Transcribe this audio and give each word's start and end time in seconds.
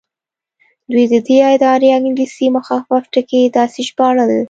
دوی 0.91 1.05
د 1.13 1.15
دې 1.27 1.37
ادارې 1.55 1.89
انګلیسي 1.97 2.47
مخفف 2.57 3.03
ټکي 3.13 3.41
داسې 3.57 3.79
ژباړل. 3.89 4.31